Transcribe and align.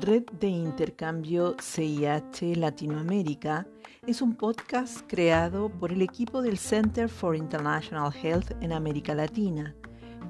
Red 0.00 0.24
de 0.38 0.46
Intercambio 0.46 1.56
CIH 1.60 2.56
Latinoamérica 2.56 3.66
es 4.06 4.22
un 4.22 4.36
podcast 4.36 5.00
creado 5.08 5.68
por 5.68 5.92
el 5.92 6.00
equipo 6.00 6.42
del 6.42 6.58
Center 6.58 7.08
for 7.08 7.34
International 7.34 8.12
Health 8.14 8.52
en 8.60 8.72
América 8.72 9.14
Latina, 9.14 9.74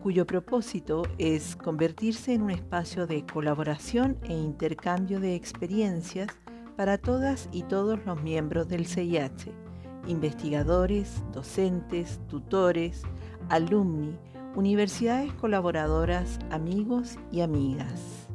cuyo 0.02 0.26
propósito 0.26 1.02
es 1.18 1.56
convertirse 1.56 2.32
en 2.32 2.42
un 2.42 2.50
espacio 2.50 3.06
de 3.06 3.26
colaboración 3.26 4.18
e 4.22 4.32
intercambio 4.32 5.20
de 5.20 5.34
experiencias 5.34 6.28
para 6.76 6.96
todas 6.96 7.50
y 7.52 7.64
todos 7.64 8.04
los 8.06 8.22
miembros 8.22 8.66
del 8.66 8.86
CIH, 8.86 9.52
investigadores, 10.06 11.22
docentes, 11.32 12.20
tutores, 12.28 13.02
alumni, 13.48 14.16
universidades 14.54 15.32
colaboradoras, 15.34 16.38
amigos 16.50 17.16
y 17.30 17.40
amigas. 17.40 18.28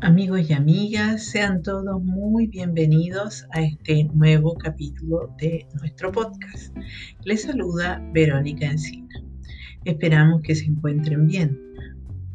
Amigos 0.00 0.48
y 0.48 0.52
amigas, 0.52 1.24
sean 1.24 1.62
todos 1.62 2.00
muy 2.00 2.46
bienvenidos 2.46 3.44
a 3.50 3.62
este 3.62 4.04
nuevo 4.14 4.54
capítulo 4.54 5.34
de 5.36 5.66
nuestro 5.80 6.12
podcast. 6.12 6.76
Les 7.24 7.42
saluda 7.42 8.00
Verónica 8.12 8.66
Encina. 8.66 9.20
Esperamos 9.84 10.42
que 10.42 10.54
se 10.54 10.66
encuentren 10.66 11.26
bien. 11.26 11.65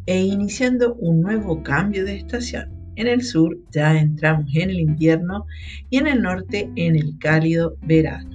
E 0.07 0.19
iniciando 0.19 0.95
un 0.95 1.21
nuevo 1.21 1.61
cambio 1.61 2.03
de 2.05 2.15
estación. 2.15 2.71
En 2.95 3.07
el 3.07 3.23
sur 3.23 3.57
ya 3.71 3.99
entramos 3.99 4.47
en 4.55 4.71
el 4.71 4.79
invierno 4.79 5.45
y 5.91 5.97
en 5.97 6.07
el 6.07 6.23
norte 6.23 6.71
en 6.75 6.95
el 6.95 7.19
cálido 7.19 7.77
verano. 7.83 8.30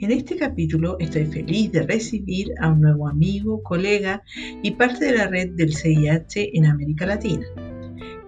En 0.00 0.10
este 0.10 0.36
capítulo 0.36 0.96
estoy 0.98 1.26
feliz 1.26 1.70
de 1.70 1.82
recibir 1.82 2.48
a 2.60 2.70
un 2.70 2.80
nuevo 2.80 3.08
amigo, 3.08 3.62
colega 3.62 4.22
y 4.62 4.72
parte 4.72 5.06
de 5.06 5.16
la 5.16 5.28
red 5.28 5.50
del 5.50 5.74
CIH 5.74 6.56
en 6.56 6.66
América 6.66 7.06
Latina. 7.06 7.46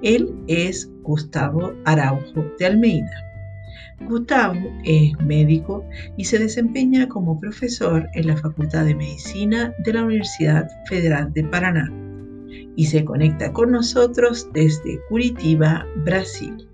Él 0.00 0.33
es 0.47 0.89
Gustavo 1.03 1.75
Araujo 1.84 2.44
de 2.59 2.67
Almeida. 2.67 3.25
Gustavo 4.09 4.72
es 4.84 5.19
médico 5.20 5.84
y 6.17 6.25
se 6.25 6.39
desempeña 6.39 7.09
como 7.09 7.41
profesor 7.41 8.09
en 8.15 8.28
la 8.28 8.37
Facultad 8.37 8.84
de 8.84 8.94
Medicina 8.94 9.75
de 9.84 9.92
la 9.92 10.05
Universidad 10.05 10.69
Federal 10.87 11.33
de 11.33 11.44
Paraná 11.44 11.92
y 12.77 12.87
se 12.87 13.05
conecta 13.05 13.53
con 13.53 13.73
nosotros 13.73 14.49
desde 14.53 15.01
Curitiba, 15.09 15.87
Brasil. 16.05 16.67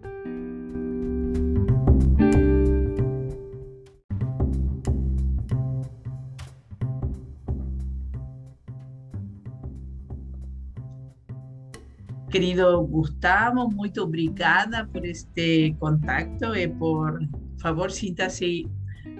Querido 12.30 12.82
Gustavo, 12.82 13.70
muito 13.70 14.02
obrigada 14.02 14.86
por 14.92 15.06
este 15.06 15.74
contacto 15.78 16.54
e 16.54 16.68
por 16.68 17.18
favor 17.58 17.90
sinta-se 17.90 18.68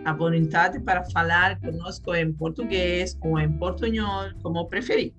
à 0.04 0.12
vontade 0.12 0.80
para 0.80 1.02
falar 1.04 1.58
conosco 1.60 2.14
em 2.14 2.32
português 2.32 3.16
ou 3.22 3.38
em 3.38 3.50
portunhol, 3.52 4.30
como 4.42 4.68
preferir. 4.68 5.14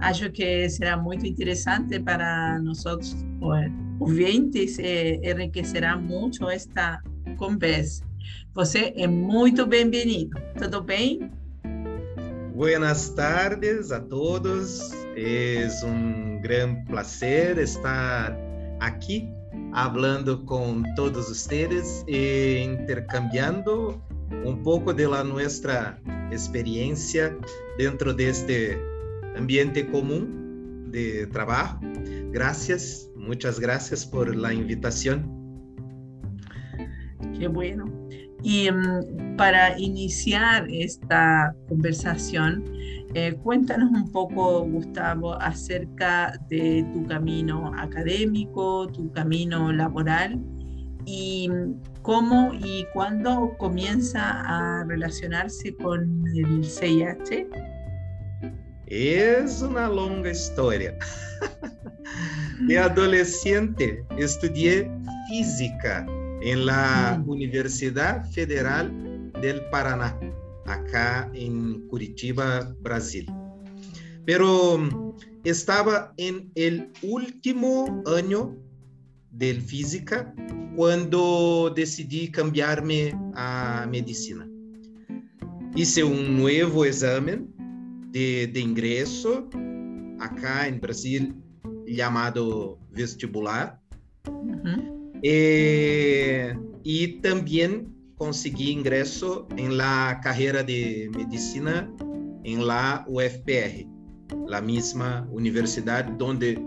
Acho 0.00 0.30
que 0.30 0.68
será 0.70 0.96
muito 0.96 1.26
interessante 1.26 2.00
para 2.00 2.58
nós 2.60 2.84
ouvintes 4.00 4.78
enriquecerá 4.78 5.96
muito 5.96 6.48
esta 6.48 7.02
conversa. 7.36 8.02
Você 8.54 8.94
é 8.96 9.06
muito 9.06 9.66
bem-vindo. 9.66 10.40
Tudo 10.58 10.82
bem? 10.82 11.30
Buenas 12.54 13.10
tardes 13.10 13.92
a 13.92 14.00
todos. 14.00 14.90
Es 15.16 15.82
un 15.82 16.40
gran 16.40 16.82
placer 16.86 17.58
estar 17.58 18.38
aquí 18.80 19.28
hablando 19.72 20.44
con 20.46 20.82
todos 20.96 21.30
ustedes 21.30 22.04
e 22.08 22.62
intercambiando 22.64 24.02
un 24.44 24.62
poco 24.62 24.94
de 24.94 25.06
la 25.06 25.22
nuestra 25.22 26.00
experiencia 26.30 27.36
dentro 27.76 28.14
de 28.14 28.30
este 28.30 28.89
ambiente 29.36 29.86
común 29.86 30.88
de 30.90 31.26
trabajo. 31.28 31.80
Gracias, 32.32 33.08
muchas 33.16 33.60
gracias 33.60 34.06
por 34.06 34.34
la 34.34 34.52
invitación. 34.52 35.40
Qué 37.38 37.48
bueno. 37.48 37.84
Y 38.42 38.70
um, 38.70 39.36
para 39.36 39.78
iniciar 39.78 40.66
esta 40.70 41.54
conversación, 41.68 42.64
eh, 43.14 43.34
cuéntanos 43.42 43.90
un 43.90 44.10
poco, 44.12 44.62
Gustavo, 44.64 45.34
acerca 45.40 46.38
de 46.48 46.86
tu 46.92 47.06
camino 47.06 47.72
académico, 47.76 48.86
tu 48.86 49.10
camino 49.12 49.72
laboral 49.72 50.40
y 51.04 51.50
cómo 52.02 52.52
y 52.54 52.86
cuándo 52.92 53.54
comienza 53.58 54.42
a 54.42 54.84
relacionarse 54.84 55.74
con 55.76 56.24
el 56.34 56.64
CIH. 56.64 57.48
Es 58.90 59.62
una 59.62 59.88
longa 59.88 60.32
historia. 60.32 60.98
de 62.66 62.76
adolescente 62.76 64.04
estudié 64.18 64.90
física 65.28 66.04
en 66.42 66.66
la 66.66 67.22
Universidad 67.24 68.28
Federal 68.32 68.90
del 69.40 69.62
Paraná, 69.70 70.18
acá 70.66 71.30
en 71.34 71.86
Curitiba, 71.86 72.74
Brasil. 72.80 73.30
Pero 74.26 74.78
mm, 74.78 75.12
estaba 75.44 76.12
en 76.16 76.50
el 76.56 76.90
último 77.02 78.02
año 78.06 78.56
de 79.30 79.54
física 79.54 80.34
cuando 80.74 81.72
decidí 81.76 82.28
cambiarme 82.28 83.12
a 83.36 83.86
medicina. 83.88 84.48
Hice 85.76 86.02
un 86.02 86.36
nuevo 86.36 86.84
examen 86.84 87.59
de, 88.10 88.46
de 88.46 88.60
ingresso 88.60 89.48
acá 90.18 90.68
em 90.68 90.78
Brasil 90.78 91.34
chamado 91.88 92.78
vestibular 92.92 93.80
uhum. 94.28 95.12
eh, 95.24 96.54
e, 96.84 97.04
e 97.04 97.08
também 97.20 97.86
consegui 98.16 98.72
ingresso 98.72 99.46
em 99.56 99.68
la 99.68 100.16
carreira 100.16 100.62
de 100.62 101.10
medicina 101.16 101.90
em 102.44 102.58
la 102.58 103.04
UFPR, 103.08 103.86
la 104.46 104.60
mesma 104.60 105.26
universidade 105.32 106.10
onde 106.22 106.58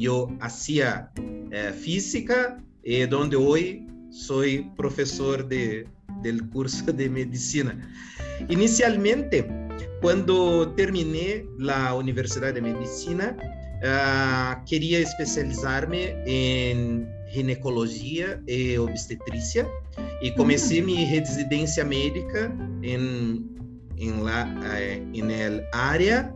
eu 0.00 0.34
fazia 0.40 1.08
eh, 1.50 1.72
física 1.72 2.58
eh, 2.84 3.06
e 3.06 3.14
onde 3.14 3.36
hoje 3.36 3.86
sou 4.10 4.44
professor 4.76 5.42
de 5.42 5.86
del 6.22 6.48
curso 6.50 6.92
de 6.92 7.08
medicina. 7.08 7.76
Inicialmente 8.48 9.44
cuando 10.00 10.72
terminé 10.74 11.46
la 11.58 11.94
Universidad 11.94 12.52
de 12.54 12.60
Medicina, 12.60 13.36
uh, 13.82 14.64
quería 14.64 14.98
especializarme 14.98 16.16
en 16.26 17.08
ginecologia 17.30 18.42
e 18.46 18.78
obstetrícia 18.78 19.66
e 20.20 20.30
comecei 20.32 20.82
minha 20.82 21.06
residência 21.06 21.84
médica 21.84 22.52
em 22.82 23.48
em 23.96 24.22
la 24.22 24.46
em 25.14 25.30
el 25.30 25.64
área. 25.72 26.34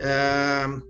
Uh, 0.00 0.80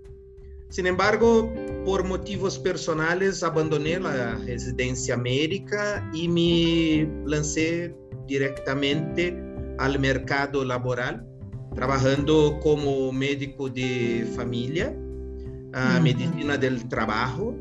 sin 0.69 0.87
embargo, 0.87 1.51
por 1.85 2.03
motivos 2.05 2.57
personales 2.57 3.43
abandoné 3.43 3.99
la 3.99 4.35
residencia 4.45 5.17
médica 5.17 6.09
y 6.13 6.29
me 6.29 7.09
lancé 7.25 7.93
directamente 8.25 9.35
al 9.79 9.99
mercado 9.99 10.63
laboral, 10.63 11.27
trabajando 11.75 12.59
como 12.61 13.11
médico 13.11 13.69
de 13.69 14.27
familia, 14.35 14.93
uh, 14.95 16.01
medicina 16.01 16.57
del 16.57 16.87
trabajo, 16.89 17.55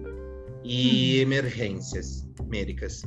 y 0.63 1.21
emergencias 1.21 2.27
médicas. 2.49 3.03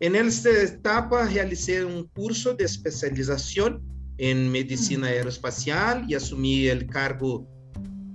En 0.00 0.14
esta 0.14 0.50
etapa 0.50 1.26
realicé 1.26 1.84
un 1.84 2.04
curso 2.08 2.54
de 2.54 2.64
especialización 2.64 3.82
en 4.18 4.50
medicina 4.50 5.08
aeroespacial 5.08 6.04
y 6.08 6.14
asumí 6.14 6.66
el 6.66 6.86
cargo, 6.86 7.46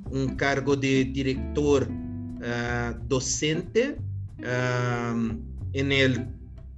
un 0.10 0.36
cargo 0.36 0.76
de 0.76 1.06
director 1.06 1.88
uh, 1.88 3.08
docente 3.08 3.98
en 5.74 5.92
el 5.92 6.28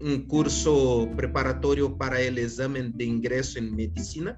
un 0.01 0.27
curso 0.27 1.09
preparatorio 1.15 1.97
para 1.97 2.19
el 2.19 2.37
examen 2.37 2.91
de 2.97 3.05
ingreso 3.05 3.57
en 3.57 3.73
medicina. 3.73 4.35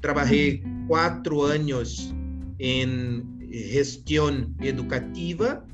Trabajé 0.00 0.62
cuatro 0.88 1.46
años 1.46 2.14
en 2.58 3.40
gestión 3.50 4.54
educativa 4.60 5.64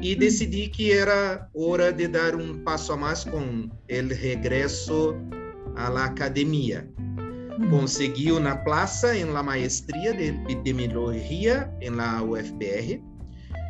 y 0.00 0.14
decidí 0.14 0.70
que 0.70 0.98
era 0.98 1.48
hora 1.54 1.92
de 1.92 2.08
dar 2.08 2.34
un 2.36 2.64
paso 2.64 2.96
más 2.96 3.24
con 3.24 3.72
el 3.88 4.10
regreso 4.10 5.16
a 5.76 5.90
la 5.90 6.06
academia. 6.06 6.86
Conseguí 7.70 8.30
una 8.30 8.62
plaza 8.64 9.16
en 9.16 9.32
la 9.32 9.42
maestría 9.42 10.12
de 10.12 10.28
epidemiología 10.28 11.72
en 11.80 11.98
la 11.98 12.22
UFPR 12.22 13.00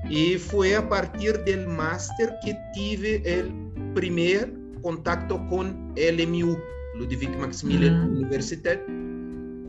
y 0.08 0.34
fue 0.36 0.74
a 0.74 0.88
partir 0.88 1.38
del 1.44 1.66
máster 1.68 2.32
que 2.44 2.56
tuve 2.74 3.22
el 3.24 3.52
primer 3.94 4.52
contacto 4.82 5.46
con 5.48 5.92
LMU, 5.96 6.56
Ludwig 6.98 7.36
Maximilian 7.38 8.16
Universität, 8.16 8.80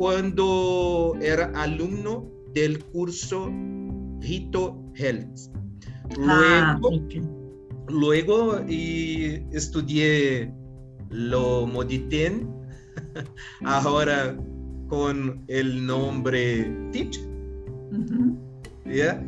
cuando 0.04 1.16
era 1.22 1.46
alumno 1.56 2.30
del 2.54 2.84
curso 2.92 3.50
Rito 4.20 4.78
Health. 4.96 5.50
Ah, 6.28 6.78
Luego, 6.82 7.08
luego 7.88 8.66
y 8.68 9.46
estudié 9.54 10.54
lo 11.10 11.66
Moditen, 11.68 12.50
ahora 13.64 14.36
con 14.90 15.42
el 15.48 15.86
nombre 15.88 16.70
Teach. 16.92 17.18
¿ya? 18.86 19.24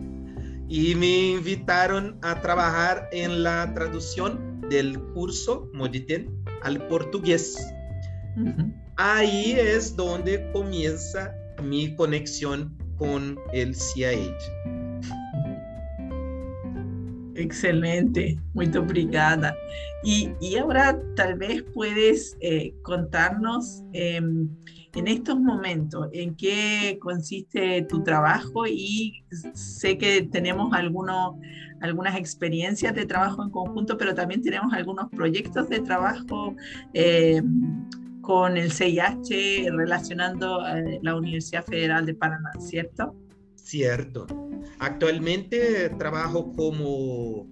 Y 0.68 0.94
me 0.96 1.36
invitaron 1.38 2.18
a 2.22 2.42
trabajar 2.42 3.08
en 3.14 3.44
la 3.44 3.74
traducción 3.74 4.60
del 4.70 5.00
curso 5.14 5.70
Moditen 5.74 6.38
al 6.64 6.86
portugués. 6.90 7.66
Ahí 8.98 9.52
es 9.52 9.96
donde 9.96 10.50
comienza 10.54 11.34
mi 11.62 11.94
conexión 11.96 12.74
con 12.98 13.38
el 13.52 13.76
CIH. 13.76 14.34
Excelente, 17.36 18.40
muy 18.54 18.68
obrigada. 18.78 19.54
Y, 20.02 20.32
y, 20.40 20.56
ahora 20.56 20.98
tal 21.18 21.36
vez 21.36 21.64
puedes 21.74 22.38
eh, 22.40 22.74
contarnos 22.84 23.84
em, 23.92 24.48
en 24.94 25.08
estos 25.08 25.38
momentos 25.42 26.08
en 26.14 26.34
qué 26.36 26.98
consiste 27.02 27.82
tu 27.90 28.02
trabajo 28.02 28.66
y 28.66 29.26
sé 29.54 29.98
que 29.98 30.22
tenemos 30.22 30.74
algunas 30.74 32.16
experiencias 32.16 32.96
de 32.96 33.06
trabajo 33.06 33.44
en 33.44 33.50
conjunto, 33.50 33.98
pero 33.98 34.16
también 34.16 34.42
tenemos 34.42 34.72
algunos 34.72 35.10
proyectos 35.10 35.68
de 35.68 35.82
trabajo 35.82 36.56
em, 36.94 37.86
con 38.26 38.58
el 38.58 38.72
CIH 38.72 39.70
relacionando 39.72 40.60
a 40.62 40.82
la 41.02 41.16
Universidad 41.16 41.64
Federal 41.64 42.06
de 42.08 42.16
Paraná, 42.16 42.52
¿cierto? 42.60 43.16
Cierto. 43.56 44.26
Actualmente 44.80 45.90
trabajo 46.00 46.52
como, 46.54 47.48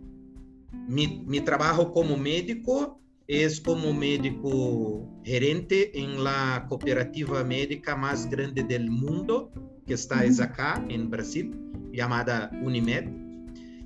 mi, 0.88 1.24
mi, 1.28 1.42
trabajo 1.42 1.92
como 1.92 2.18
médico 2.18 3.00
es 3.28 3.62
como 3.62 3.94
médico 3.94 5.08
gerente 5.24 5.98
en 5.98 6.24
la 6.24 6.66
cooperativa 6.68 7.44
médica 7.44 7.96
más 7.96 8.28
grande 8.30 8.64
del 8.64 8.90
mundo, 8.90 9.52
que 9.86 9.94
está 9.94 10.26
es 10.26 10.40
acá 10.40 10.84
en 10.90 11.10
Brasil, 11.10 11.56
llamada 11.92 12.50
Unimed. 12.64 13.10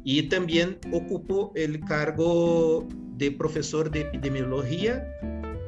Y 0.06 0.24
también 0.30 0.80
ocupo 0.94 1.52
el 1.56 1.82
cargo 1.82 2.88
de 3.18 3.32
profesor 3.32 3.92
de 3.92 4.02
epidemiología 4.02 5.06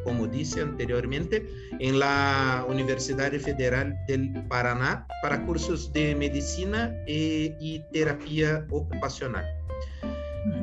como 0.10 0.26
dije 0.26 0.62
anteriormente, 0.62 1.48
en 1.80 2.00
la 2.00 2.66
Universidad 2.68 3.32
Federal 3.34 3.96
del 4.08 4.44
Paraná 4.48 5.06
para 5.22 5.46
cursos 5.46 5.94
de 5.94 6.16
medicina 6.16 6.92
e, 7.06 7.56
y 7.60 7.84
terapia 7.94 8.66
ocupacional. 8.72 9.46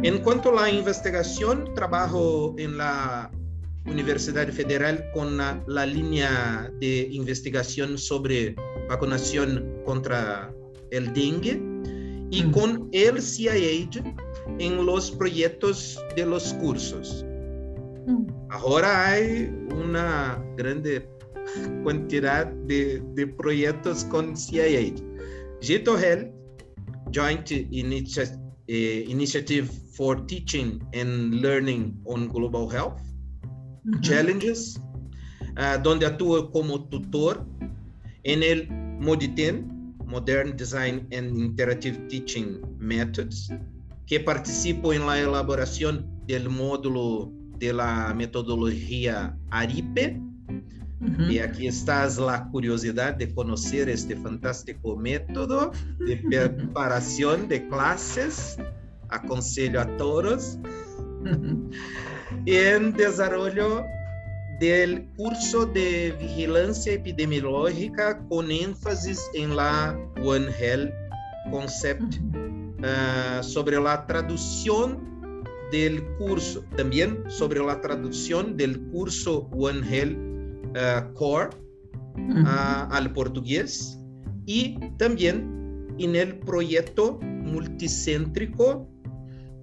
En 0.03 0.19
cuanto 0.19 0.49
a 0.49 0.63
la 0.63 0.69
investigación, 0.69 1.75
trabajo 1.77 2.57
en 2.59 2.77
la 2.77 3.31
Universidad 3.85 4.49
Federal 4.49 5.05
con 5.15 5.37
la, 5.37 5.63
la 5.69 5.87
línea 5.87 6.69
de 6.81 7.07
investigación 7.13 7.97
sobre 7.97 8.57
vacunación 8.89 9.81
contra 9.85 10.53
el 10.91 11.15
dengue 11.15 11.63
y 12.33 12.43
con 12.51 12.89
el 12.91 13.23
CIH 13.23 14.03
en 14.59 14.85
los 14.85 15.13
proyectos 15.13 16.01
de 16.17 16.27
los 16.27 16.53
cursos. 16.55 17.25
Ahora 18.51 19.11
hay 19.11 19.51
una 19.75 20.43
grande 20.57 21.09
cantidad 21.85 22.47
de, 22.67 23.03
de 23.15 23.27
proyectos 23.27 24.05
con 24.05 24.37
CIA. 24.37 24.93
Gito 25.61 25.99
Health, 25.99 26.33
Joint 27.13 27.51
Initi 27.51 28.21
eh, 28.69 29.05
Initiative 29.09 29.69
for 29.93 30.27
Teaching 30.27 30.81
and 30.93 31.35
Learning 31.41 32.01
on 32.05 32.29
Global 32.29 32.69
Health, 32.69 33.01
uh 33.01 33.91
-huh. 33.91 34.01
Challenges, 34.01 34.81
uh, 35.57 35.81
donde 35.83 36.07
actúo 36.07 36.51
como 36.51 36.89
tutor 36.89 37.47
en 38.25 38.43
el 38.43 38.69
MODITEN, 39.01 39.95
Modern 40.05 40.57
Design 40.57 41.07
and 41.13 41.37
Interactive 41.37 41.97
Teaching 42.09 42.61
Methods, 42.79 43.53
que 44.07 44.21
participo 44.21 44.93
en 44.93 45.07
la 45.07 45.19
elaboración 45.21 46.07
del 46.27 46.49
módulo 46.49 47.33
de 47.59 47.73
la 47.73 48.15
metodología 48.15 49.37
ARIPE. 49.51 50.21
Uhum. 51.01 51.31
E 51.31 51.41
aqui 51.41 51.67
está 51.67 52.05
a 52.05 52.39
curiosidade 52.51 53.19
de 53.19 53.33
conhecer 53.35 53.89
este 53.89 54.17
fantástico 54.17 54.97
método 54.97 55.71
de 56.07 56.17
preparação 56.29 57.47
de 57.47 57.61
classes. 57.69 58.57
Aconselho 59.09 59.81
a 59.81 59.85
todos. 59.97 60.59
Uhum. 61.25 61.71
Em 62.47 62.91
desenvolvimento 62.91 63.85
do 64.59 65.03
curso 65.17 65.67
de 65.67 66.13
vigilância 66.13 66.93
epidemiológica 66.93 68.15
com 68.29 68.43
ênfase 68.51 69.15
em 69.35 69.49
la 69.49 69.95
One 70.25 70.49
Health 70.49 70.93
Concept 71.51 72.19
uhum. 72.21 72.77
uh, 72.81 73.45
sobre 73.45 73.77
a 73.77 73.97
tradução 73.99 74.99
del 75.71 76.05
curso, 76.19 76.65
también 76.77 77.23
sobre 77.29 77.61
la 77.61 77.81
traducción 77.81 78.57
del 78.57 78.81
curso 78.91 79.49
One 79.53 79.81
Health 79.89 80.17
uh, 80.71 81.13
Core 81.15 81.51
uh, 82.17 82.93
al 82.93 83.13
portugués 83.13 83.99
y 84.47 84.79
también 84.99 85.95
en 85.99 86.15
el 86.15 86.39
proyecto 86.41 87.19
multicéntrico 87.23 88.89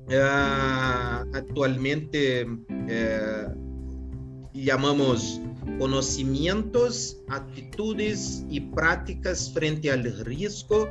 uh, 0.10 1.30
actualmente 1.34 2.46
llamamos 4.54 5.42
conocimientos, 5.80 7.18
actitudes 7.30 8.46
y 8.50 8.60
prácticas 8.60 9.52
frente 9.54 9.92
al 9.92 10.04
riesgo 10.26 10.90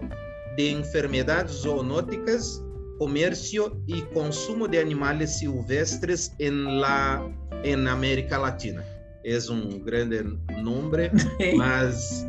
de 0.57 0.71
enfermedades 0.71 1.63
zoonóticas 1.63 2.63
comercio 3.03 3.77
y 3.89 4.03
consumo 4.15 4.69
de 4.69 4.79
animales 4.79 5.39
silvestres 5.39 6.33
en 6.39 6.81
la 6.81 7.29
en 7.65 7.89
América 7.89 8.39
Latina. 8.39 8.85
Es 9.25 9.49
un 9.49 9.85
grande 9.85 10.23
nombre, 10.63 11.11
mas 11.57 12.25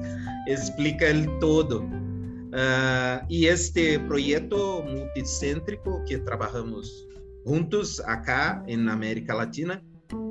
explica 0.48 1.10
el 1.10 1.28
todo. 1.38 1.82
Uh, 1.82 3.24
y 3.30 3.46
este 3.46 4.00
proyecto 4.00 4.84
multicéntrico 4.84 6.04
que 6.08 6.18
trabajamos 6.18 7.08
juntos 7.46 8.02
acá 8.08 8.64
en 8.66 8.90
América 8.90 9.36
Latina 9.36 9.80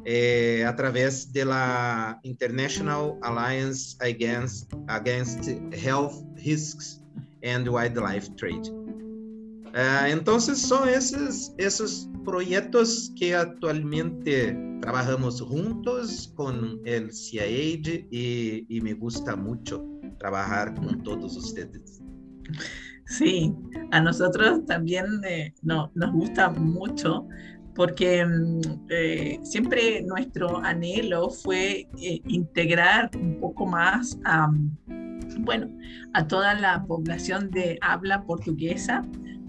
eh, 0.05 0.65
a 0.67 0.75
través 0.75 1.33
de 1.33 1.45
la 1.45 2.19
International 2.25 3.17
Alliance 3.23 3.97
Against, 4.01 4.75
Against 4.89 5.49
Health 5.73 6.15
Risks 6.45 7.01
and 7.45 7.69
Wildlife 7.69 8.29
Trade. 8.35 8.82
Uh, 9.75 10.07
entonces 10.07 10.61
son 10.61 10.87
esos, 10.89 11.55
esos 11.57 12.09
proyectos 12.25 13.11
que 13.19 13.35
actualmente 13.35 14.55
trabajamos 14.83 15.41
juntos 15.41 16.33
con 16.35 16.81
el 16.85 17.13
CIAID 17.13 18.07
y, 18.11 18.81
me 18.83 18.95
gusta 18.95 19.37
mucho 19.37 19.85
trabajar 20.19 20.75
con 20.75 21.03
todos 21.03 21.37
ustedes. 21.37 22.03
Sí, 23.07 23.55
a 23.93 24.01
nosotros 24.01 24.67
también 24.67 25.07
eh, 25.25 25.55
no, 25.63 25.91
nos 25.95 26.13
gusta 26.13 26.51
mucho 26.51 27.27
porque 27.75 28.25
mm, 28.25 28.61
eh, 28.91 29.41
siempre 29.43 30.03
nuestro 30.03 30.59
anhelo 30.59 31.31
fue 31.31 31.89
eh, 31.99 32.21
integrar 32.27 33.11
un 33.15 33.39
poco 33.41 33.67
más 33.67 34.19
a, 34.25 34.51
bueno, 35.41 35.69
a 36.13 36.27
toda 36.27 36.55
la 36.55 36.85
población 36.85 37.51
de 37.51 37.79
habla 37.81 38.25
portuguesa 38.25 39.03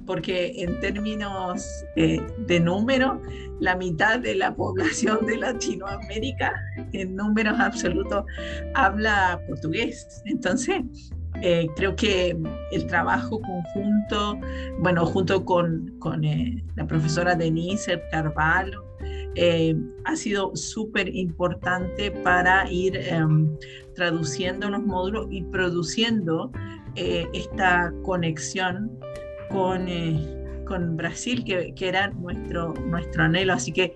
porque 0.06 0.54
en 0.58 0.80
términos 0.80 1.66
eh, 1.96 2.22
de 2.48 2.60
número, 2.60 3.22
la 3.60 3.76
mitad 3.76 4.20
de 4.20 4.36
la 4.36 4.56
población 4.56 5.26
de 5.26 5.38
Latinoamérica, 5.38 6.54
en 6.92 7.16
números 7.16 7.60
absolutos, 7.60 8.26
habla 8.74 9.40
portugués. 9.48 10.22
Entonces, 10.26 10.84
eh, 11.42 11.68
creo 11.76 11.96
que 11.96 12.38
el 12.72 12.88
trabajo 12.88 13.42
conjunto, 13.42 14.40
bueno, 14.80 15.06
junto 15.06 15.44
con, 15.44 15.92
eh, 16.24 16.64
la 16.76 16.86
profesora 16.86 17.36
Denise 17.36 18.02
Carvalho, 18.12 18.86
eh, 19.36 19.76
ha 20.06 20.16
sido 20.16 20.56
súper 20.56 21.14
importante 21.14 22.12
para 22.12 22.72
ir 22.72 22.96
em, 22.96 23.58
traduciendo 23.96 24.70
los 24.70 24.84
módulos 24.84 25.28
y 25.32 25.42
produciendo 25.44 26.52
esta 26.96 27.92
conexión 28.04 29.00
con, 29.54 29.88
con 30.66 30.98
Brasil, 30.98 31.44
que, 31.46 31.74
que, 31.76 31.88
era 31.88 32.10
nuestro, 32.10 32.74
nuestro 32.74 33.24
anhelo. 33.24 33.54
Así 33.54 33.72
que 33.72 33.94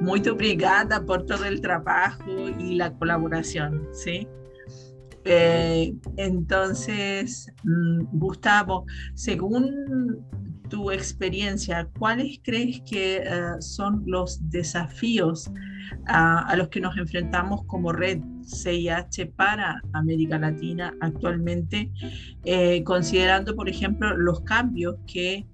muy 0.00 0.26
obrigada 0.28 1.04
por 1.04 1.26
todo 1.26 1.44
el 1.44 1.60
trabajo 1.60 2.30
y 2.58 2.76
la 2.76 2.92
colaboración, 2.92 3.88
¿sí? 3.92 4.28
Eh, 5.24 5.94
entonces, 6.16 7.52
mm, 7.64 8.18
Gustavo, 8.18 8.86
según 9.14 10.24
tu 10.70 10.90
experiencia, 10.90 11.86
¿cuáles 11.98 12.40
crees 12.42 12.80
que 12.80 13.18
eh, 13.18 13.60
son 13.60 14.02
los 14.06 14.48
desafíos 14.48 15.50
ah, 16.06 16.46
a 16.48 16.56
los 16.56 16.68
que 16.68 16.80
nos 16.80 16.96
enfrentamos 16.96 17.64
como 17.66 17.92
red 17.92 18.20
CIH 18.46 19.26
para 19.36 19.82
América 19.92 20.38
Latina 20.38 20.94
actualmente, 21.02 21.90
eh, 22.44 22.82
considerando, 22.84 23.54
por 23.54 23.68
ejemplo, 23.68 24.16
los 24.16 24.40
cambios 24.40 24.96
que 25.06 25.46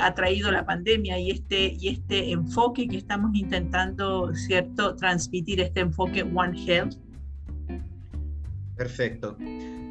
ha 0.00 0.12
traído 0.12 0.50
la 0.50 0.66
pandemia 0.66 1.20
y 1.20 1.30
este, 1.30 1.76
y 1.78 1.88
este 1.88 2.32
enfoque 2.32 2.88
que 2.88 2.96
estamos 2.96 3.30
intentando, 3.34 4.34
¿cierto?, 4.34 4.96
transmitir, 4.96 5.60
este 5.60 5.80
enfoque 5.80 6.22
One 6.22 6.60
Health 6.66 6.96
Perfecto. 8.78 9.36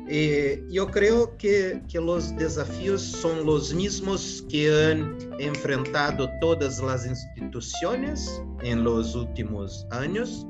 Eh, 0.10 0.64
yo 0.70 0.88
creo 0.88 1.36
que, 1.38 1.82
que, 1.90 2.00
los 2.00 2.36
desafíos 2.38 3.02
son 3.02 3.46
los 3.46 3.74
mismos 3.74 4.46
que 4.50 4.70
han 4.70 5.18
enfrentado 5.40 6.30
todas 6.40 6.80
las 6.82 7.06
instituciones 7.06 8.42
en 8.62 8.86
los 8.86 9.16
últimos 9.16 9.86
años. 9.92 10.48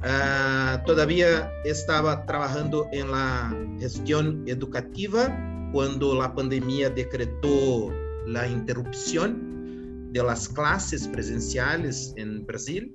Uh, 0.00 0.84
todavía 0.84 1.50
estaba 1.64 2.26
trabajando 2.26 2.86
en 2.92 3.10
la 3.10 3.56
gestión 3.78 4.42
educativa 4.46 5.34
cuando 5.72 6.14
la 6.14 6.34
pandemia 6.34 6.90
decretó 6.90 7.90
la 8.26 8.46
interrupción 8.46 10.12
de 10.12 10.22
las 10.22 10.48
clases 10.48 11.08
presenciales 11.08 12.12
en 12.16 12.44
Brasil. 12.44 12.94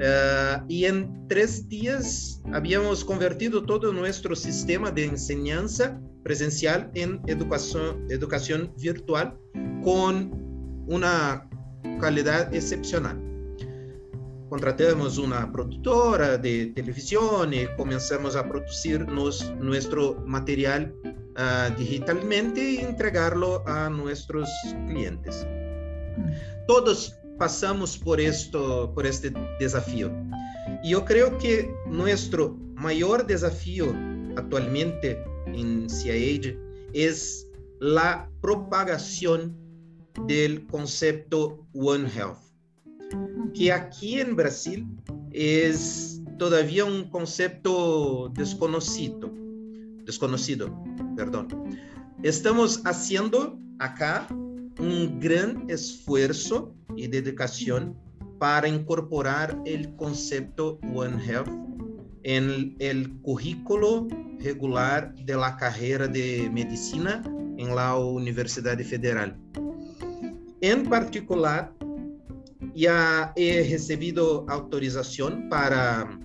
Uh, 0.00 0.64
y 0.66 0.86
en 0.86 1.28
tres 1.28 1.68
días 1.68 2.40
habíamos 2.54 3.04
convertido 3.04 3.62
todo 3.62 3.92
nuestro 3.92 4.34
sistema 4.34 4.90
de 4.90 5.04
enseñanza 5.04 6.00
presencial 6.22 6.90
en 6.94 7.20
educación, 7.26 8.06
educación 8.08 8.72
virtual 8.78 9.38
con 9.84 10.30
una 10.86 11.46
calidad 12.00 12.54
excepcional. 12.54 13.20
Contratamos 14.48 15.18
una 15.18 15.52
productora 15.52 16.38
de 16.38 16.72
televisión 16.74 17.52
y 17.52 17.66
comenzamos 17.76 18.36
a 18.36 18.48
producir 18.48 19.06
nos, 19.06 19.54
nuestro 19.56 20.14
material 20.26 20.94
uh, 21.04 21.78
digitalmente 21.78 22.72
y 22.72 22.78
entregarlo 22.78 23.62
a 23.68 23.90
nuestros 23.90 24.48
clientes. 24.88 25.46
Mm. 26.16 26.66
Todos 26.66 27.19
passamos 27.40 27.96
por 27.96 28.20
esto, 28.20 28.92
por 28.94 29.06
este 29.06 29.30
desafio. 29.58 30.12
E 30.84 30.92
eu 30.92 31.02
creio 31.02 31.38
que 31.38 31.66
nosso 31.86 32.58
maior 32.76 33.24
desafio 33.24 33.96
atualmente 34.36 35.16
em 35.46 35.88
CIAID 35.88 36.58
é 36.94 37.10
a 37.98 38.28
propagação 38.42 39.56
do 40.14 40.60
conceito 40.70 41.66
One 41.72 42.06
Health, 42.14 42.44
que 43.54 43.70
aqui 43.70 44.20
em 44.20 44.34
Brasil 44.34 44.86
é 45.32 45.72
todavía 46.38 46.84
um 46.84 47.08
conceito 47.08 48.28
desconocido 48.34 49.32
desconhecido, 50.04 50.76
perdão. 51.16 51.46
Estamos 52.22 52.76
fazendo 52.76 53.58
acá 53.78 54.26
un 54.80 55.20
gran 55.20 55.68
esfuerzo 55.68 56.74
y 56.96 57.06
dedicación 57.06 57.96
para 58.38 58.66
incorporar 58.66 59.60
el 59.66 59.94
concepto 59.96 60.78
One 60.94 61.22
Health 61.22 61.50
en 62.22 62.74
el 62.78 63.12
currículo 63.20 64.08
regular 64.40 65.14
de 65.14 65.36
la 65.36 65.56
carrera 65.56 66.08
de 66.08 66.48
medicina 66.50 67.22
en 67.58 67.74
la 67.74 67.96
Universidad 67.96 68.78
Federal. 68.78 69.36
En 70.62 70.88
particular, 70.88 71.72
ya 72.74 73.32
he 73.36 73.68
recibido 73.70 74.46
autorización 74.48 75.48
para 75.50 76.18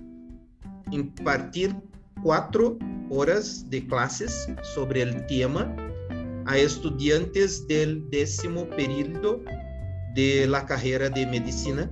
impartir 0.91 1.75
cuatro 2.23 2.77
horas 3.09 3.69
de 3.69 3.85
clases 3.85 4.47
sobre 4.73 5.01
el 5.01 5.25
tema 5.27 5.75
a 6.45 6.57
estudiantes 6.57 7.67
del 7.67 8.09
décimo 8.09 8.67
período 8.69 9.41
de 10.15 10.47
la 10.47 10.65
de 11.09 11.25
medicina. 11.25 11.91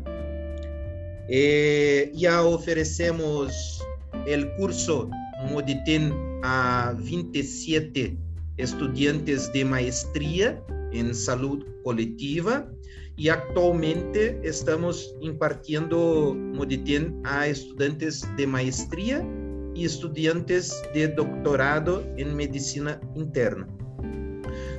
Eh, 1.29 2.11
ya 2.13 2.41
oferecemos 2.43 3.83
el 4.25 4.53
curso 4.55 5.09
Moditin 5.49 6.13
a 6.43 6.95
27 6.97 8.17
estudiantes 8.57 9.51
de 9.53 9.65
maestría 9.65 10.61
en 10.91 11.13
salud 11.15 11.65
colectiva 11.83 12.69
y 13.15 13.29
actualmente 13.29 14.39
estamos 14.43 15.15
impartiendo 15.21 16.35
Moditin 16.35 17.21
a 17.25 17.47
estudiantes 17.47 18.25
de 18.37 18.47
maestría 18.47 19.27
y 19.75 19.85
estudiantes 19.85 20.81
de 20.93 21.07
doctorado 21.07 22.03
en 22.17 22.35
medicina 22.35 22.99
interna. 23.15 23.67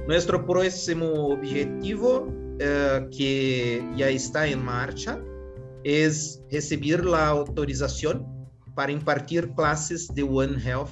Nuestro 0.07 0.45
próximo 0.45 1.29
objetivo, 1.29 2.29
eh, 2.59 3.09
que 3.17 3.83
ya 3.97 4.11
está 4.11 4.47
en 4.47 4.63
marcha, 4.63 5.19
es 5.83 6.43
recibir 6.51 7.03
la 7.05 7.29
autorización 7.29 8.27
para 8.75 8.93
impartir 8.93 9.51
clases 9.55 10.09
de 10.15 10.23
One 10.23 10.63
Health 10.63 10.91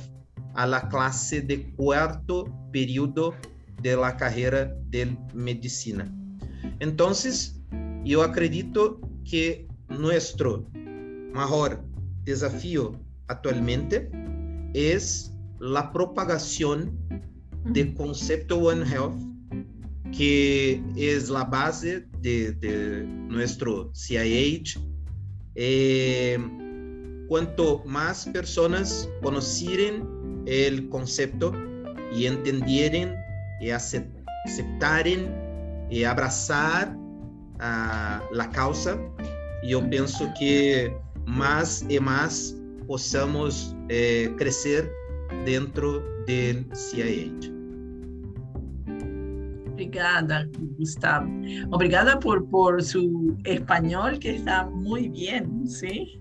a 0.54 0.66
la 0.66 0.88
clase 0.88 1.42
de 1.42 1.70
cuarto 1.72 2.46
periodo 2.72 3.34
de 3.82 3.96
la 3.96 4.16
carrera 4.16 4.74
de 4.88 5.14
medicina. 5.34 6.10
Entonces, 6.80 7.60
yo 8.04 8.22
acredito 8.22 8.98
que 9.28 9.68
nuestro 9.88 10.66
mayor 11.34 11.84
desafío 12.24 12.98
actualmente 13.28 14.10
es 14.72 15.34
la 15.58 15.92
propagación 15.92 16.98
de 17.64 17.94
concepto 17.94 18.58
One 18.58 18.84
Health, 18.84 19.18
que 20.16 20.82
es 20.96 21.28
la 21.28 21.44
base 21.44 22.06
de, 22.20 23.04
nuestro 23.28 23.90
CIH. 23.94 24.78
Eh, 25.54 26.38
cuanto 27.28 27.82
más 27.84 28.26
personas 28.26 29.08
conocieren 29.22 30.42
el 30.46 30.88
concepto 30.88 31.52
y 32.14 32.26
entendieren 32.26 33.14
y 33.60 33.70
aceptaren 33.70 35.34
y 35.90 36.04
abrazar 36.04 36.96
a 37.58 38.22
la 38.32 38.50
causa, 38.50 38.98
yo 39.62 39.88
pienso 39.88 40.30
que 40.38 40.94
más 41.26 41.84
y 41.88 42.00
más 42.00 42.56
possamos 42.86 43.74
eh, 43.88 44.34
crescer 44.36 44.90
dentro 45.44 46.02
del 46.26 46.66
CIH. 46.74 47.52
Obrigada, 49.72 50.46
Gustavo. 50.78 51.28
Obrigada 51.70 52.18
por, 52.18 52.48
por 52.48 52.82
su 52.82 53.36
español, 53.44 54.18
que 54.18 54.36
está 54.36 54.66
muy 54.66 55.08
bien, 55.08 55.66
¿sí? 55.66 56.20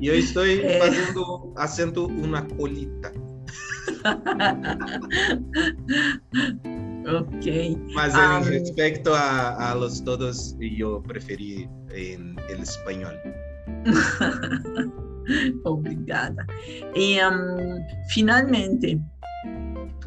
Yo 0.00 0.12
estoy 0.12 0.60
eh... 0.62 0.80
haciendo, 0.82 1.54
haciendo 1.56 2.06
una 2.06 2.46
colita. 2.48 3.12
ok. 7.06 7.46
Mas 7.94 8.14
um, 8.14 8.44
respecto 8.48 9.14
a, 9.14 9.70
a, 9.70 9.74
los 9.74 10.02
todos, 10.02 10.56
yo 10.58 11.02
preferí 11.02 11.68
en 11.90 12.36
el 12.48 12.60
español. 12.62 13.16
Obrigada. 15.64 16.46
Um, 16.94 17.80
finalmente, 18.08 19.00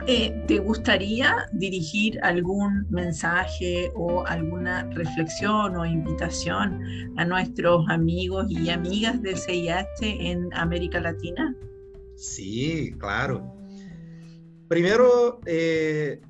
eh, 0.08 0.44
¿Te 0.48 0.60
gustaría 0.60 1.48
dirigir 1.54 2.20
algún 2.22 2.86
mensaje 2.92 3.92
o 3.96 4.24
alguna 4.28 4.88
reflexión 4.92 5.76
o 5.76 5.86
invitación 5.86 6.80
a 7.18 7.26
nuestros 7.26 7.90
amigos 7.90 8.46
y 8.50 8.70
amigas 8.70 9.20
del 9.24 9.36
CIH 9.36 10.30
en 10.30 10.54
América 10.54 11.00
Latina? 11.00 11.56
Sí, 12.18 12.94
claro. 13.00 13.52
Primero, 14.68 15.40
eh, 15.48 16.22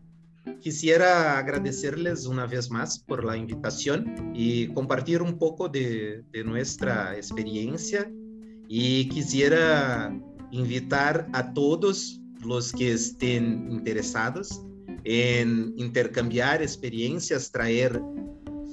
quisiera 0.61 1.37
agradecerles 1.37 2.27
una 2.27 2.45
vez 2.45 2.71
más 2.71 2.99
por 2.99 3.25
la 3.25 3.35
invitación 3.35 4.31
y 4.33 4.67
compartir 4.67 5.21
un 5.21 5.37
poco 5.37 5.67
de 5.67 6.23
nuestra 6.45 7.15
experiencia. 7.17 8.09
Y 8.67 9.09
quisiera 9.09 10.17
invitar 10.51 11.27
a 11.33 11.53
todos 11.53 12.21
los 12.43 12.71
que 12.71 12.93
estén 12.93 13.67
interesados 13.71 14.61
en 15.03 15.73
intercambiar 15.77 16.61
experiencias, 16.61 17.51
traer 17.51 18.01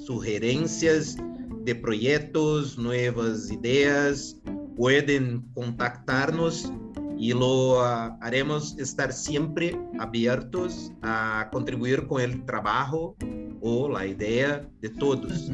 sugerencias 0.05 1.17
de 1.63 1.75
proyectos, 1.75 2.77
nuevas 2.77 3.51
ideas, 3.51 4.37
pueden 4.75 5.43
contactarnos 5.53 6.71
y 7.17 7.31
lo 7.31 7.79
uh, 7.79 8.17
haremos 8.21 8.77
estar 8.79 9.13
siempre 9.13 9.79
abiertos 9.99 10.91
a 11.03 11.47
contribuir 11.51 12.07
con 12.07 12.21
el 12.21 12.43
trabajo 12.45 13.15
o 13.61 13.87
la 13.87 14.05
idea 14.05 14.67
de 14.81 14.89
todos. 14.89 15.49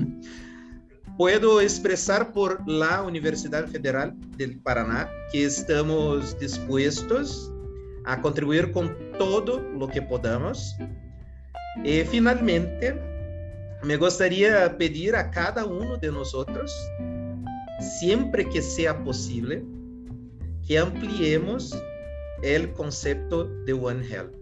Puedo 1.20 1.60
expresar 1.60 2.32
por 2.32 2.66
la 2.66 3.02
Universidad 3.02 3.68
Federal 3.68 4.16
del 4.38 4.58
Paraná 4.62 5.12
que 5.34 5.44
estamos 5.44 6.40
dispuestos 6.40 7.52
a 8.06 8.22
contribuir 8.22 8.72
con 8.72 8.96
todo 9.18 9.60
lo 9.60 9.90
que 9.90 10.02
podamos. 10.02 10.78
Y 11.84 12.04
finalmente, 12.06 12.98
me 13.84 13.98
gustaría 13.98 14.78
pedir 14.78 15.14
a 15.14 15.30
cada 15.30 15.66
uno 15.66 15.98
de 15.98 16.10
nosotros, 16.10 16.74
siempre 18.00 18.48
que 18.48 18.62
sea 18.62 19.04
posible, 19.04 19.62
que 20.66 20.78
ampliemos 20.78 21.78
el 22.44 22.72
concepto 22.72 23.44
de 23.66 23.74
One 23.74 24.08
Health. 24.08 24.34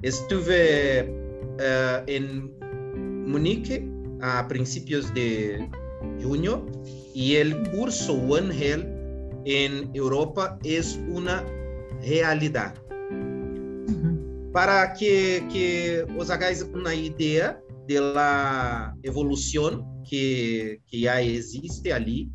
Estuve 0.00 1.10
uh, 1.58 2.04
en 2.06 2.54
Munique 3.26 3.95
a 4.20 4.46
principios 4.48 5.12
de 5.14 5.68
junio 6.22 6.66
y 7.14 7.34
el 7.36 7.70
curso 7.70 8.14
One 8.14 8.54
Health 8.54 8.86
en 9.44 9.90
Europa 9.94 10.58
es 10.64 10.98
una 11.08 11.44
realidad. 12.02 12.74
Para 14.52 14.94
que, 14.94 15.46
que 15.52 16.06
os 16.18 16.30
hagáis 16.30 16.66
una 16.74 16.94
idea 16.94 17.60
de 17.86 18.00
la 18.00 18.96
evolución 19.02 19.84
que, 20.08 20.80
que 20.88 21.00
ya 21.00 21.20
existe 21.20 21.92
allí, 21.92 22.30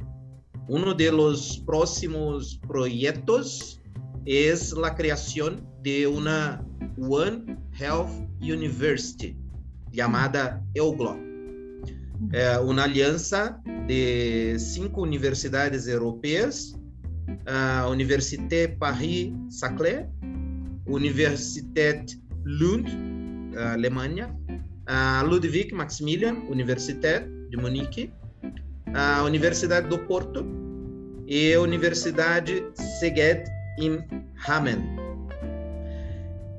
uno 0.67 0.93
de 0.93 1.11
los 1.11 1.61
próximos 1.65 2.59
proyectos 2.67 3.81
es 4.25 4.71
la 4.73 4.95
creación 4.95 5.67
de 5.81 6.07
una 6.07 6.63
One 6.97 7.57
Health 7.77 8.09
University 8.39 9.35
llamada 9.91 10.63
EUGLO, 10.73 11.30
eh, 12.33 12.57
una 12.63 12.83
alianza 12.83 13.61
de 13.87 14.55
cinco 14.59 15.01
universidades 15.01 15.87
europeas, 15.87 16.75
uh, 17.47 17.89
Université 17.89 18.67
Paris-Saclay, 18.67 20.05
Universität 20.85 22.11
Lund, 22.43 22.87
Alemanha, 23.57 24.35
uh, 24.87 25.25
Ludwig 25.27 25.73
Maximilian 25.73 26.45
Universität 26.49 27.27
de 27.49 27.57
Munique, 27.57 28.13
a 28.93 29.23
Universidade 29.23 29.87
do 29.87 29.97
Porto 29.99 30.45
e 31.27 31.53
a 31.53 31.61
Universidade 31.61 32.63
Szeged 32.99 33.45
em 33.79 33.99
Hameln. 34.47 34.83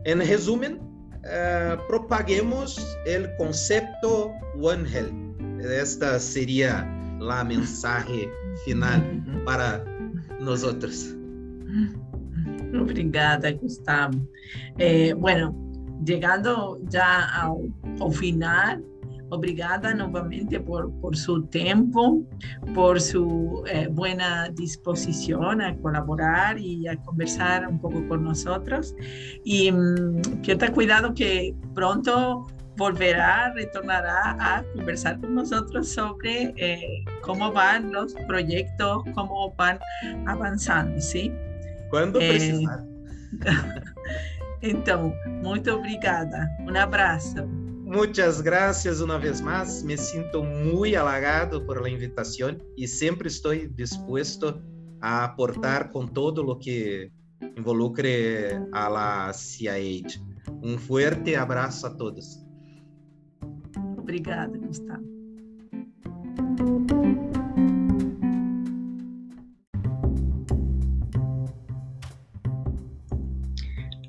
Em 0.04 0.18
resumo, 0.18 0.64
uh, 0.66 1.76
propaguemos 1.86 2.76
o 2.78 3.36
conceito 3.36 4.32
One 4.60 4.84
Health. 4.88 5.31
Esta 5.62 6.18
seria 6.18 6.86
a 7.20 7.44
mensagem 7.44 8.28
final 8.64 9.00
para 9.44 9.84
nós 10.40 10.64
outros. 10.64 11.14
Obrigada, 12.74 13.52
Gustavo. 13.52 14.26
Eh, 14.78 15.14
bueno, 15.14 15.54
llegando 16.04 16.80
ya 16.88 17.28
ao, 17.40 17.68
ao 18.00 18.10
final, 18.10 18.82
obrigada 19.30 19.94
nuevamente 19.94 20.58
por, 20.60 20.90
por 21.00 21.16
su 21.16 21.42
tiempo, 21.44 22.22
por 22.74 23.00
su 23.00 23.62
eh, 23.66 23.88
buena 23.90 24.48
disposición 24.50 25.60
a 25.62 25.76
colaborar 25.76 26.58
y 26.58 26.86
a 26.88 26.96
conversar 26.96 27.66
un 27.68 27.78
poco 27.78 28.06
con 28.08 28.24
nosotros. 28.24 28.94
Y 29.44 29.70
mmm, 29.70 30.20
cuidado 30.74 31.14
que 31.14 31.54
pronto 31.74 32.46
volverá, 32.76 33.52
retornará 33.54 34.36
a 34.38 34.64
conversar 34.74 35.20
con 35.20 35.34
nosotros 35.34 35.88
sobre 35.88 36.54
eh, 36.56 37.04
cómo 37.22 37.52
van 37.52 37.92
los 37.92 38.14
proyectos, 38.26 39.02
cómo 39.14 39.54
van 39.56 39.78
avanzando, 40.26 41.00
¿sí? 41.00 41.32
Cuando 41.90 42.20
eh, 42.20 42.28
precisar. 42.28 42.84
Então, 44.62 45.12
muito 45.42 45.72
obrigada. 45.72 46.48
Um 46.60 46.76
abraço. 46.76 47.44
Muchas 47.84 48.40
gracias 48.40 49.00
una 49.00 49.18
vez 49.18 49.40
más. 49.42 49.82
Me 49.82 49.96
siento 49.96 50.44
muy 50.44 50.94
halagado 50.94 51.66
por 51.66 51.82
la 51.82 51.88
invitación 51.88 52.62
y 52.76 52.86
siempre 52.86 53.28
estoy 53.28 53.66
dispuesto 53.74 54.62
a 55.00 55.24
aportar 55.24 55.90
con 55.90 56.12
todo 56.12 56.44
lo 56.44 56.58
que 56.60 57.10
involucre 57.56 58.56
a 58.72 58.88
la 58.88 59.32
CIAID. 59.34 60.06
Un 60.62 60.78
fuerte 60.78 61.36
abrazo 61.36 61.88
a 61.88 61.96
todos. 61.96 62.41
Obrigada, 64.02 64.50
Gustavo. 64.58 65.02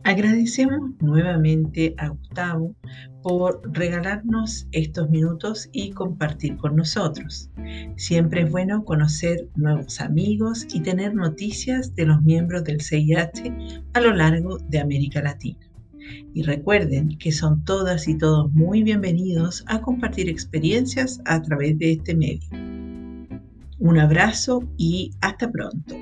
Agradecemos 0.06 0.92
nuevamente 1.00 1.96
a 1.98 2.10
Gustavo 2.10 2.76
por 3.22 3.62
regalarnos 3.72 4.68
estos 4.72 5.10
minutos 5.10 5.70
y 5.72 5.92
compartir 5.92 6.58
con 6.58 6.76
nosotros. 6.76 7.50
Siempre 7.96 8.42
es 8.42 8.52
bueno 8.52 8.84
conocer 8.84 9.48
nuevos 9.56 10.02
amigos 10.02 10.68
y 10.74 10.82
tener 10.82 11.16
noticias 11.16 11.96
de 11.96 12.06
los 12.06 12.22
miembros 12.22 12.64
del 12.66 12.82
CIH 12.82 13.84
a 13.94 14.02
lo 14.02 14.14
largo 14.14 14.58
de 14.58 14.80
América 14.80 15.22
Latina. 15.22 15.73
Y 16.34 16.44
recuerden 16.44 17.18
que 17.18 17.32
son 17.32 17.64
todas 17.64 18.08
y 18.08 18.18
todos 18.18 18.52
muy 18.52 18.84
bienvenidos 18.84 19.64
a 19.68 19.82
compartir 19.82 20.30
experiencias 20.30 21.22
a 21.26 21.42
través 21.42 21.78
de 21.80 21.94
este 21.94 22.16
medio. 22.16 22.50
Un 23.80 24.00
abrazo 24.00 24.64
y 24.78 25.12
hasta 25.22 25.52
pronto. 25.52 25.96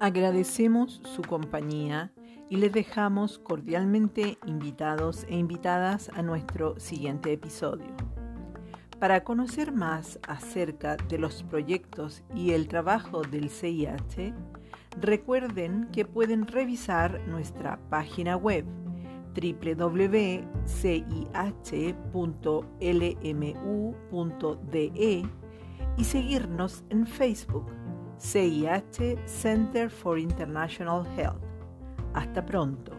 Agradecemos 0.00 1.02
su 1.04 1.22
compañía 1.22 2.12
y 2.48 2.56
les 2.56 2.72
dejamos 2.72 3.38
cordialmente 3.38 4.38
invitados 4.46 5.24
e 5.28 5.36
invitadas 5.36 6.10
a 6.14 6.22
nuestro 6.22 6.78
siguiente 6.78 7.32
episodio. 7.32 8.07
Para 8.98 9.22
conocer 9.22 9.70
más 9.72 10.18
acerca 10.26 10.96
de 10.96 11.18
los 11.18 11.44
proyectos 11.44 12.24
y 12.34 12.50
el 12.50 12.66
trabajo 12.66 13.22
del 13.22 13.48
CIH, 13.48 14.34
recuerden 15.00 15.88
que 15.92 16.04
pueden 16.04 16.48
revisar 16.48 17.20
nuestra 17.28 17.78
página 17.90 18.36
web 18.36 18.64
www.cih.lmu.de 19.34 20.48
y 25.96 26.04
seguirnos 26.04 26.84
en 26.90 27.06
Facebook 27.06 27.66
CIH 28.18 29.16
Center 29.26 29.88
for 29.90 30.18
International 30.18 31.06
Health. 31.16 31.42
Hasta 32.14 32.44
pronto. 32.44 32.92